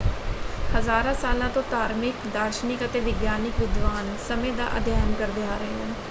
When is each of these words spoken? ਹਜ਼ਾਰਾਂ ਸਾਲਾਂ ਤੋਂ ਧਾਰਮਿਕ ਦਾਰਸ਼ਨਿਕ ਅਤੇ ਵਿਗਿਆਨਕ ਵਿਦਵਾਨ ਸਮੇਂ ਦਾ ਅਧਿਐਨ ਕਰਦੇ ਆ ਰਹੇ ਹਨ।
ਹਜ਼ਾਰਾਂ 0.71 1.13
ਸਾਲਾਂ 1.13 1.49
ਤੋਂ 1.49 1.63
ਧਾਰਮਿਕ 1.71 2.27
ਦਾਰਸ਼ਨਿਕ 2.27 2.83
ਅਤੇ 2.85 2.99
ਵਿਗਿਆਨਕ 2.99 3.59
ਵਿਦਵਾਨ 3.59 4.15
ਸਮੇਂ 4.27 4.53
ਦਾ 4.53 4.69
ਅਧਿਐਨ 4.77 5.13
ਕਰਦੇ 5.15 5.43
ਆ 5.43 5.57
ਰਹੇ 5.57 5.73
ਹਨ। 5.75 5.93